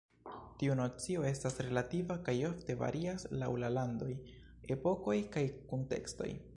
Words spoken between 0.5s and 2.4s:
Tiu nocio estas relativa, kaj